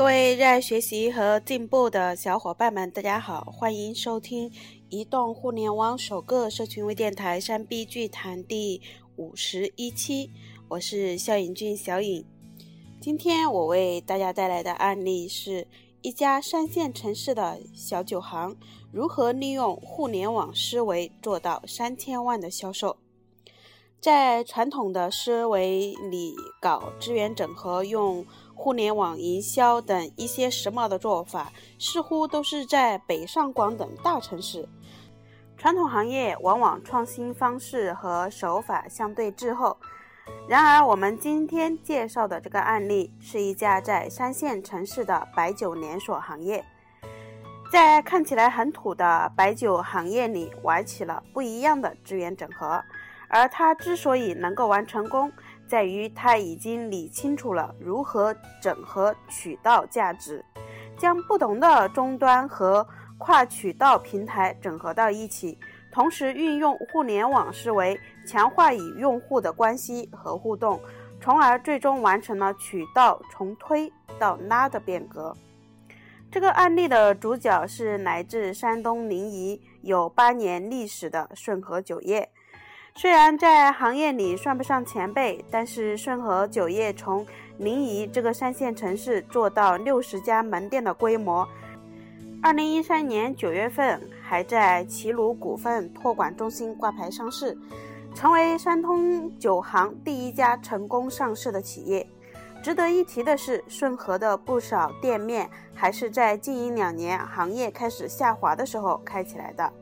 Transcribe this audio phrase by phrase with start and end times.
[0.00, 4.50] 各位热爱学习和进步的小伙伴们，大家好，欢迎收听
[4.88, 8.80] 移动互联网首个社群微电台《山 B 剧谈》第
[9.16, 10.30] 五十一期，
[10.68, 12.24] 我是肖颖俊小颖。
[12.98, 15.68] 今天我为大家带来的案例是
[16.00, 18.56] 一家三线城市的小酒行
[18.90, 22.96] 如何利用互联网思维做到三千万的销售。
[24.00, 28.24] 在传统的思维里，搞资源整合用。
[28.62, 34.68] 互联网营销等一些时髦的做法，似乎都是在北上广等大城市。
[35.56, 39.74] 传统行业往往创新方式和手法相对滞后。
[40.46, 46.62] 然而，我们今天介绍的这个案例是一家在三线城市的白酒连锁行业，
[47.72, 52.82] 在看起来很土的白酒行业里玩起了不一样的资源整合。
[53.32, 55.32] 而它之所以能够玩成功，
[55.70, 60.44] 在于他已经理清楚了如何整合渠道价值，
[60.98, 62.84] 将不同的终端和
[63.18, 65.56] 跨渠道平台整合到一起，
[65.92, 70.80] 同时运用互联网思维强化与用户的关系和互动，
[71.20, 75.32] 从而最终完成了渠道从推到拉的变革。
[76.32, 82.28] 这个案例的主角是来自山东临沂、有八年历史的顺和酒业。
[82.96, 91.48] 虽然在行业里算不上前辈，但是顺和酒业从临沂这个三线城市做到六十家门店的规模。
[92.42, 97.56] 二零一三年九月份，还在齐鲁股份托管中心挂牌上市，
[98.14, 102.06] 成为山东酒行第一家成功上市的企业。
[102.62, 109.72] 值得一提的是，顺和的不少店面还是在经营两年、行业开始下滑的时候开起来的。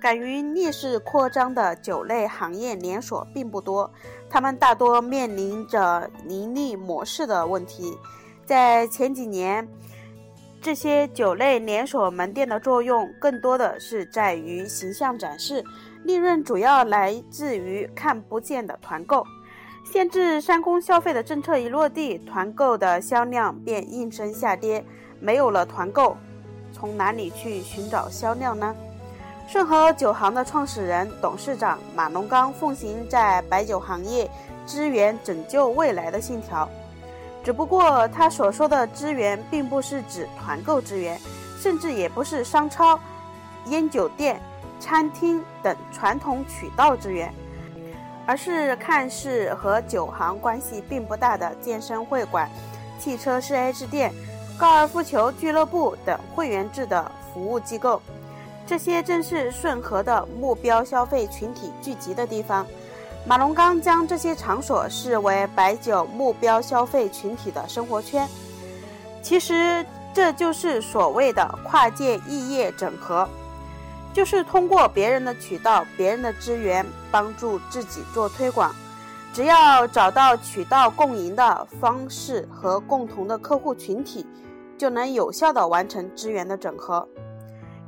[0.00, 3.90] 敢于逆势扩张的酒类行业连锁并不多，
[4.30, 7.96] 他们大多面临着盈利模式的问题。
[8.46, 9.68] 在前几年，
[10.60, 15.64] 这些酒类连锁门店的作用更多的是在于形象展示，
[16.04, 19.24] 利润主要来自于看不见的团购。
[19.84, 24.84] 限制三公消费的政策一落地，团购的销量便应声下跌。
[25.20, 26.16] 没有了团购，
[26.72, 28.74] 从哪里去寻找销量呢？
[29.48, 34.30] 顺和酒行的创始人、董事长马龙刚奉行在白酒行业
[34.66, 36.68] 支援拯救未来的信条，
[37.42, 41.18] 只不过他所说的资源，并不是指团购资源，
[41.58, 43.00] 甚至也不是商超、
[43.68, 44.38] 烟酒店、
[44.78, 47.32] 餐厅等传统渠道资源，
[48.26, 52.50] 而是看似和酒行关系并不大的健身会馆、
[52.98, 54.12] 汽车 4S 店、
[54.58, 58.02] 高尔夫球俱乐部等会员制的服务机构。
[58.68, 62.66] 这些正是顺和的目标消费群体聚集的地方。
[63.26, 68.28] 马龙刚将这些场所视为白酒目标消费群体的生活圈。
[69.22, 73.26] 其实，这就是所谓的跨界异业整合，
[74.12, 78.70] 就是通过别人的渠道、别人的资源，帮助自己做推广。
[79.32, 84.26] 只要找到渠道共赢的方式和共同的客户群体，
[84.76, 87.06] 就能有效地完成资源的整合。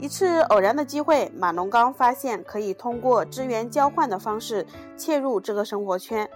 [0.01, 4.67] 一次偶然的机会，马龙刚发现可以通过资源交换的方式
[4.97, 6.29] 切入这个生活圈。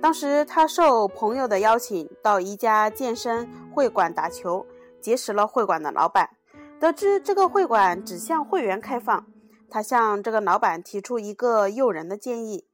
[0.00, 4.64] 当时他受朋友的邀请到一家健身会馆打球，
[5.00, 6.30] 结识了会馆的老板。
[6.78, 9.26] 得知这个会馆只向会员开放，
[9.68, 12.66] 他向这个老板提出一个诱人的建议：“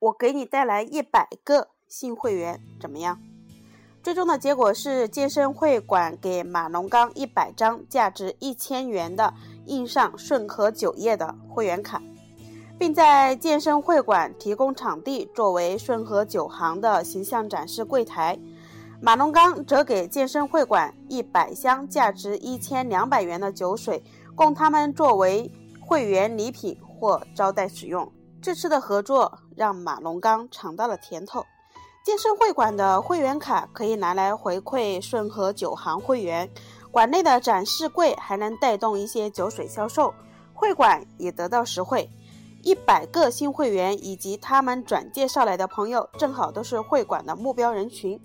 [0.00, 3.20] 我给你带来一百个新会员，怎么样？”
[4.02, 9.34] 最终的结果是，健身会馆给马龙刚一百张价值一千元的
[9.66, 12.02] 印上顺和酒业的会员卡，
[12.78, 18.38] 并在健身会馆提供场地作为顺和酒行的形象展示柜台。
[19.02, 24.02] 马龙刚则给健身会馆一百箱价值一千两百元的酒水，
[24.34, 25.50] 供他们作为
[25.80, 28.10] 会员礼品或招待使用。
[28.42, 31.44] 这次的合作让马龙刚尝到了甜头。
[32.02, 36.48] 健身会馆的会员卡可以拿来回馈顺和酒行会员，
[36.90, 40.12] 馆内的展示柜还能带动一些酒水销售，
[40.52, 42.10] 会馆也得到实惠。
[42.62, 48.20] 一百个新会员以及他们转介绍来的朋友，正好都是会馆的目标人群。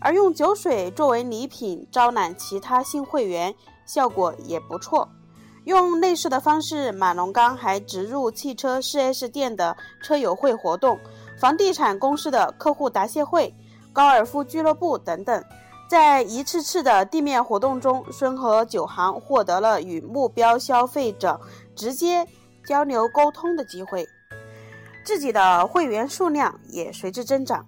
[0.00, 3.54] 而用酒水作为礼品招揽其他新会员，
[3.86, 5.08] 效果也不错。
[5.64, 10.98] 用类似的方式，马龙刚还植入汽车 4S 店的车友会活动。
[11.38, 13.54] 房地产公司的客户答谢会、
[13.92, 15.44] 高尔夫俱乐部等等，
[15.90, 21.40] 在一次次的地面活动中，顺和酒行获得了与目标消费者
[21.74, 22.24] 直接
[22.64, 24.06] 交流沟通的机会，
[25.04, 27.66] 自己的会员数量也随之增长。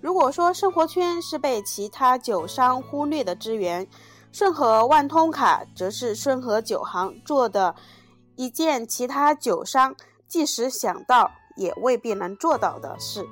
[0.00, 3.86] 如果说生活圈是被其他酒商忽略的资源，
[4.32, 7.74] 顺和万通卡则是顺和酒行做的
[8.36, 9.94] 一件其他酒商
[10.26, 13.28] 即使想到也未必能做到的事。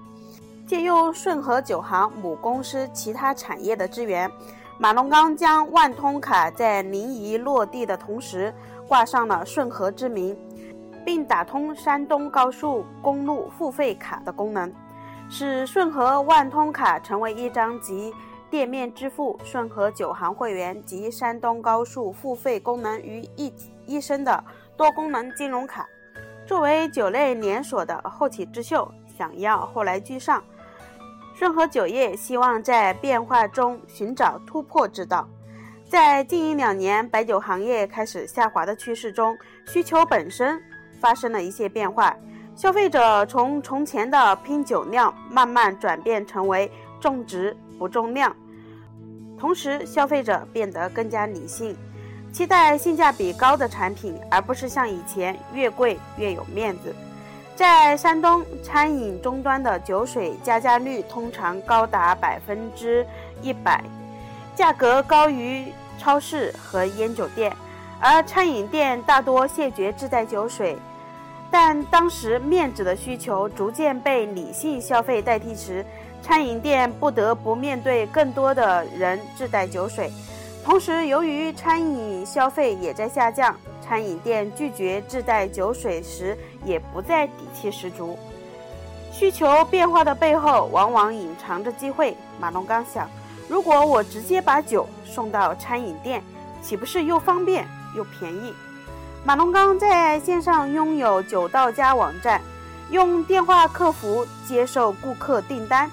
[0.69, 4.31] 借用顺和酒行母公司其他产业的资源，
[4.79, 8.53] 马龙刚将万通卡在临沂落地的同时
[8.87, 10.37] 挂上了顺和之名，
[11.07, 14.71] 并打通山东高速公路付费卡的功能。
[15.31, 18.13] 使顺和万通卡成为一张集
[18.51, 23.51] 店面支付、顺和酒行会员及山东高速付费功能于一
[23.87, 24.45] 一身的
[24.77, 25.89] 多功能金融卡。
[26.45, 30.43] 作为酒类连锁的后起之秀，想要后来居上，
[31.39, 35.29] 顺和酒业希望在变化中寻找突破之道。
[35.89, 40.61] 在近一两年白酒行业开始下滑的趋势中，需求本身
[41.01, 42.13] 发生了一些变化。
[42.57, 46.69] 消费者从从前的拼酒量慢慢转变成为
[46.99, 48.35] 重质不重量，
[49.39, 51.77] 同时消费者变得更加理性，
[52.33, 56.93] 期待性价比高的产品，而不是像以前越贵越有面子。
[57.59, 63.05] 在山东餐饮终端的酒水加价率通常高达百分之
[63.43, 63.83] 一百，
[64.55, 65.65] 价格高于
[65.99, 67.53] 超市和烟酒店，
[67.99, 70.79] 而餐饮店大多谢绝自带酒水。
[71.51, 75.85] 但当时面子的需求逐渐被理性消费代替时，
[76.23, 80.13] 餐饮店不得不面对更多的人自带酒水。
[80.65, 83.53] 同时，由于餐饮消费也在下降，
[83.89, 88.19] 餐饮店拒绝自带酒水时也不再底气十足。
[89.11, 92.15] 需求变化的背后，往往隐藏着机会。
[92.39, 93.09] 马龙刚想，
[93.49, 96.23] 如果我直接把酒送到餐饮店，
[96.61, 98.53] 岂不是又方便又便宜？
[99.25, 102.41] 马龙刚在线上拥有酒到家网站，
[102.91, 105.91] 用电话客服接受顾客订单，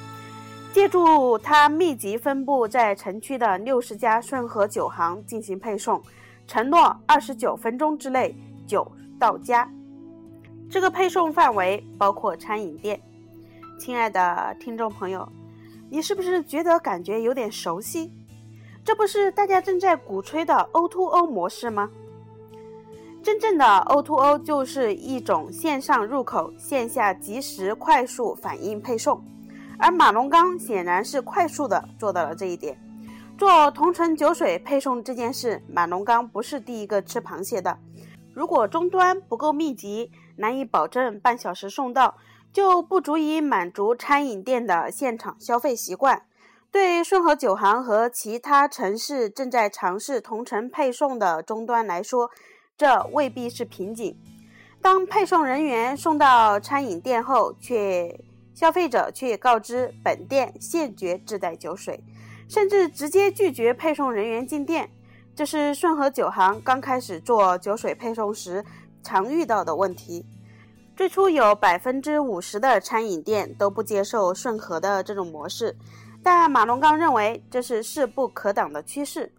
[0.73, 6.01] 借助他密集分布在城区的六十家顺和酒行进行配送，
[6.47, 8.35] 承诺二十九分钟之内
[8.67, 8.89] 酒
[9.19, 9.69] 到家。
[10.69, 12.99] 这个配送范围包括餐饮店。
[13.79, 15.27] 亲爱的听众朋友，
[15.89, 18.11] 你是不是觉得感觉有点熟悉？
[18.83, 21.89] 这不是大家正在鼓吹的 O2O 模式吗？
[23.23, 29.19] 真正的 O2O 就是一种线上入口、线下及时快速反应配送，
[29.79, 32.77] 而马龙刚显然是快速的做到了这一点。
[33.37, 37.77] 做同城酒水配送这件事，马龙刚不是第一个吃螃蟹的。
[38.33, 42.15] 如果终端不够密集，难以保证半小时送到，
[42.53, 46.23] 就不足以满足餐饮店的现场消费习惯。
[46.71, 52.31] 对顺和酒行和其他城市正在尝试同城配送的终端来说，
[52.77, 54.17] 这未必是瓶颈。
[54.81, 58.17] 当配送人员送到餐饮店后，却
[58.53, 62.01] 消费者却告知本店现绝自带酒水，
[62.47, 64.89] 甚至直接拒绝配送人员进店，
[65.35, 68.63] 这是顺和酒行刚开始做酒水配送时
[69.03, 70.25] 常遇到的问题。
[70.95, 75.75] 最初有百分之五十的餐饮店都不接受顺和的这种模式，
[76.23, 79.33] 但马龙刚认为这是势不可挡的趋势。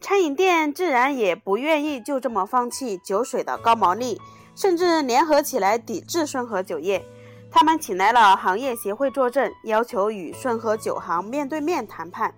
[0.00, 4.20] 餐饮店自然也不愿意就这么放弃酒水的高毛利，
[4.54, 7.04] 甚至联合起来抵制顺和酒业。
[7.50, 12.34] 他们请来了行业协会作证，要求与顺和酒行面对面谈判。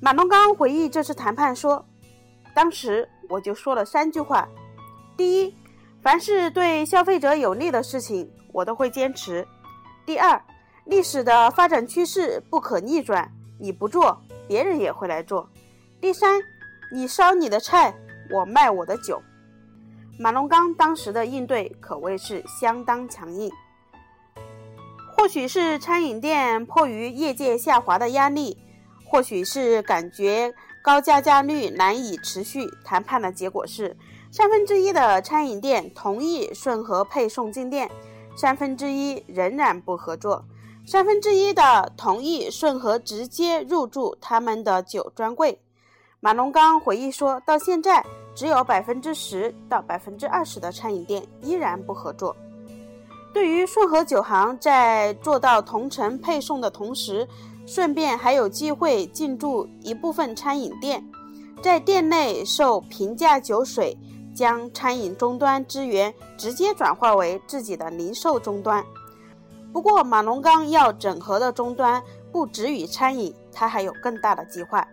[0.00, 1.84] 马龙刚回忆这次谈判说
[2.54, 4.48] ：“当时我就说了三句话：
[5.16, 5.54] 第一，
[6.02, 9.44] 凡是对消费者有利的事情，我都会坚持；
[10.06, 10.40] 第二，
[10.84, 15.46] 历史的发展趋势不可逆转，你不做，别人也会来做；
[16.00, 16.40] 第三。”
[16.94, 17.94] 你烧你的菜，
[18.30, 19.18] 我卖我的酒。
[20.18, 23.50] 马龙刚当时的应对可谓是相当强硬。
[25.22, 28.58] 或许是餐饮店迫于业界下滑的压力，
[29.04, 30.52] 或许是感觉
[30.82, 33.96] 高加价率难以持续，谈判的结果是
[34.32, 37.88] 三分之一的餐饮店同意顺和配送进店，
[38.36, 40.44] 三分之一仍然不合作，
[40.84, 45.56] 三分之一的同意顺和直接入驻他们的酒专柜。
[46.18, 52.34] 马龙刚回忆说，到现在只有百分之十到百分之二十的餐饮店依然不合作。
[53.32, 57.26] 对于顺和酒行在做到同城配送的同时，
[57.66, 61.02] 顺便还有机会进驻一部分餐饮店，
[61.62, 63.96] 在店内售平价酒水，
[64.34, 68.84] 将餐饮终端资源直接转化为自己的零售终端。
[69.72, 74.86] 不过，马龙刚要整合的终端不止于餐饮，他还有更大的计划。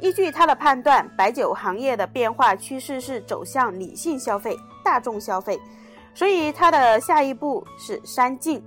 [0.00, 5.60] 依据他的判断，白酒行业的变化趋势是走向理性消费、大众消费，
[6.14, 8.62] 所以他的下一步是三进：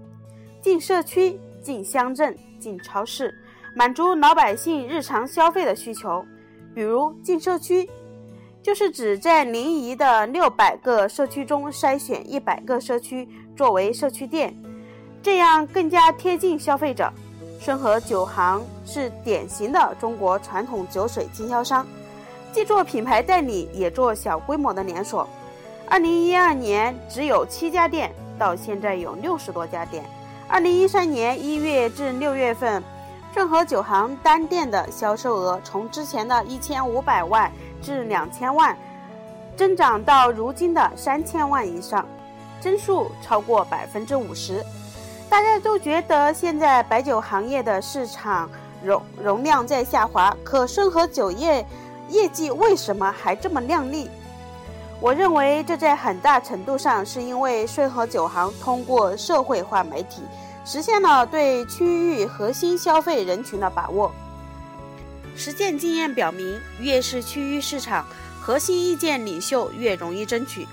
[0.62, 3.34] 进社区、进乡镇、进超市。
[3.74, 6.26] 满足老百姓日常消费的需求，
[6.74, 7.90] 比如进社区，
[8.62, 14.56] 就是指在临沂的六百个社区中筛选一百个社区作为社区店，
[15.22, 17.12] 这样更加贴近消费者。
[17.60, 21.86] 顺和酒行是典型的中国传统酒水经销商，
[22.52, 25.28] 既做品牌代理，也做小规模的连锁。
[25.90, 30.04] 二零一二年只有七家店，到现在有六十多家店。
[30.46, 32.84] 二零一三年一月至六月份，
[33.34, 37.50] 顺和酒行单店的销售额从之前的一千五百万
[37.82, 38.78] 至两千万，
[39.56, 42.06] 增长到如今的三千万以上，
[42.60, 44.62] 增速超过百分之五十。
[45.30, 48.50] 大家都觉得现在白酒行业的市场
[48.84, 51.66] 容容量在下滑，可顺和酒业
[52.10, 54.10] 业绩为什么还这么靓丽？
[55.00, 60.24] 我认为这在很大程度上是因为顺和酒行通过社会化媒体，
[60.66, 64.12] 实现了对区域核心消费人群的把握。
[65.36, 68.08] 实践经验表明，越是区域市场，
[68.42, 70.66] 核心意见领袖越容易争取，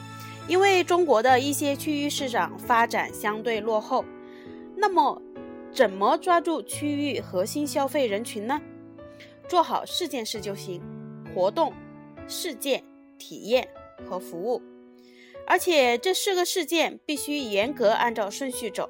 [0.48, 4.06] 因为中国的一些区域市场发展相对落后。
[4.74, 5.20] 那么，
[5.70, 8.58] 怎么抓住区域核心消费人群呢？
[9.46, 10.80] 做好四件事就行：
[11.34, 11.74] 活动、
[12.26, 12.82] 事件、
[13.18, 13.68] 体验
[14.08, 14.62] 和服务。
[15.46, 18.88] 而且这四个事件必须严格按照顺序走。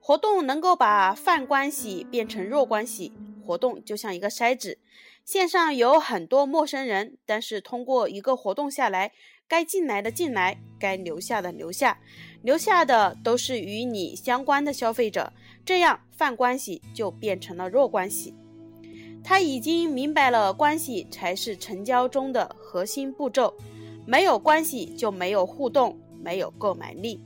[0.00, 3.12] 活动能够把泛关系变成弱关系，
[3.44, 4.78] 活动就像一个筛子，
[5.24, 9.12] 线上有很多陌生人，但是通过一个活动下来。
[9.48, 12.00] 该进来的进来，该留下的留下，
[12.40, 15.30] 留下的都是与你相关的消费者，
[15.62, 18.34] 这样泛关系就变成了弱关系。
[19.22, 23.54] 他已经明白了，关系才是成交中的核心步骤，
[24.06, 27.24] 没有关系就没有互动，没有购买力。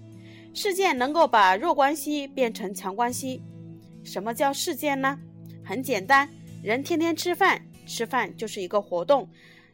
[0.55, 3.43] 事件能够把弱关系变成强关系。
[4.05, 5.19] 什么叫事件呢？
[5.65, 6.29] 很简单，
[6.63, 9.29] 人天天吃饭，吃饭就是一个活动。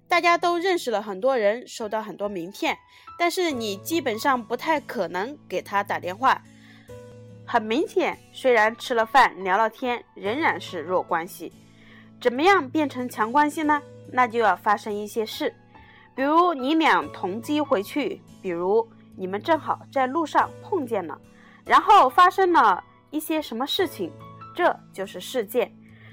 [0.09, 2.77] 大家都认识了很多人，收到很多名片，
[3.19, 6.43] 但是你基本上不太可能给他打电话。
[7.47, 11.53] 很明显，虽然吃了饭聊了天，仍然是弱关系。
[12.21, 13.83] 怎么样变成强关系呢？
[14.11, 15.55] 那就要发生一些事，
[16.15, 21.21] 比如你俩同机回去，比如你们正好在路上碰见了，
[21.65, 24.13] 然后发生了一些什么事情，
[24.55, 25.73] 这就是事件。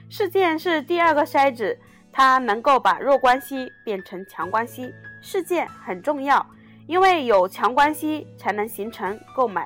[0.09, 1.77] 事件是第二个筛子。
[2.11, 4.91] 它能够把弱关系变成强关系，
[5.21, 6.43] 事件很重要，
[6.87, 9.65] 因为有强关系才能形成购买。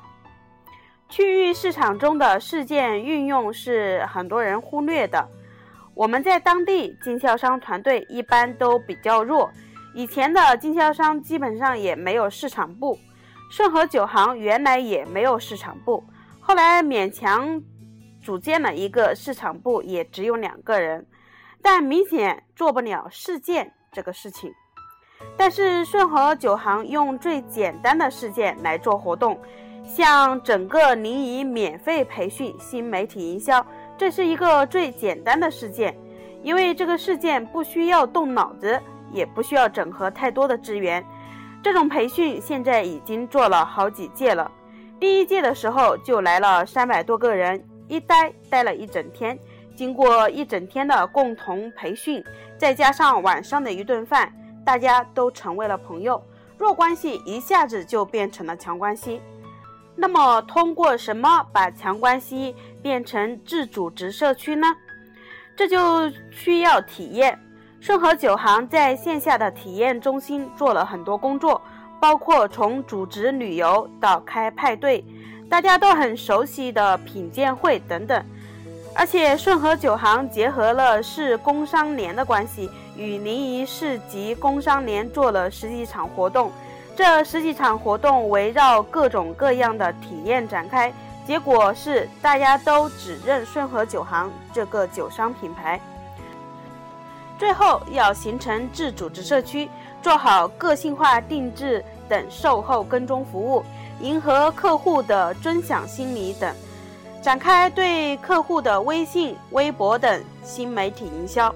[1.07, 5.25] 区域市场中的事件运用是很多人忽略的。
[5.95, 9.49] 我们在当地经销商团队一般都比较弱，
[9.93, 12.97] 以前的经销商基本上也没有市场部。
[13.51, 16.03] 顺和酒行原来也没有市场部，
[16.39, 17.61] 后来勉强
[18.19, 21.05] 组建了一个市场部，也只有两个人。
[21.61, 24.51] 但明显做不了事件这个事情，
[25.37, 29.39] 但是顺和酒行用最简单的事件来做活动，
[29.85, 33.63] 向整个临沂免费培训新媒体营销，
[33.99, 35.95] 这是一个最简单的事件，
[36.41, 38.81] 因为这个事件不需要动脑子，
[39.13, 41.05] 也不需要整合太多的资源。
[41.61, 44.51] 这种培训现在已经做了好几届了，
[44.99, 49.39] 第一届的时候就来了三百多个人，一待待了一整天。
[49.75, 52.23] 经过一整天的共同培训，
[52.57, 54.31] 再加上晚上的一顿饭，
[54.65, 56.21] 大家都成为了朋友，
[56.57, 59.19] 弱关系一下子就变成了强关系。
[59.95, 64.67] 那么，通过什么把强关系变成自组织社区呢？
[65.55, 67.39] 这就需要体验。
[67.83, 71.61] 顺和酒行在线下的体验中心做了很多工作，
[71.99, 75.03] 包括从组织旅游到开派对，
[75.49, 78.23] 大家都很熟悉的品鉴会等等。
[78.95, 86.49] 而且顺和酒行结合了市工商联的关系，与临沂市级工商联做了十几场活动。
[86.95, 90.89] 这十几场活动围绕各种各样的体验展开，
[91.27, 95.77] 结果是大家都只认顺和酒行这个酒商品牌。
[97.37, 99.69] 最后要形成自组织社区，
[100.01, 103.63] 做好个性化定制等售后跟踪服务，
[103.99, 106.53] 迎合客户的尊享心理等。
[107.21, 111.53] 展开对客户的微信、微博等新媒体营销。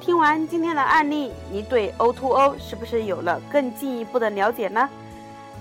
[0.00, 4.88] 听完今天的案例，你对 O2O 是不是有了更进一步的了解呢？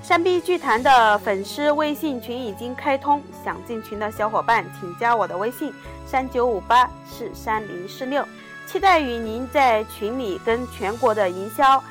[0.01, 5.71] 山 B 剧团的粉丝微信群已经开通，想进群的小伙伴请加我的微信：
[6.05, 8.25] 三九五八四三零四六，
[8.65, 11.83] 期待与您在群里跟全国的营销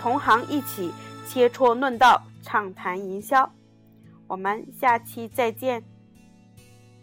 [0.00, 0.92] 同行一起
[1.26, 3.50] 切磋论道，畅谈营销。
[4.26, 5.91] 我们下期再见。